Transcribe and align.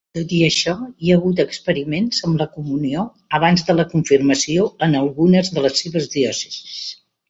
Tot 0.17 0.31
i 0.35 0.37
això, 0.45 0.71
hi 1.07 1.11
ha 1.11 1.17
hagut 1.19 1.41
experiments 1.43 2.23
amb 2.29 2.41
la 2.43 2.49
comunió 2.57 3.05
abans 3.41 3.67
de 3.71 3.79
la 3.79 3.89
confirmació 3.95 4.69
en 4.89 5.01
algunes 5.05 5.57
de 5.57 5.69
les 5.69 5.81
seves 5.87 6.15
diòcesis. 6.21 6.79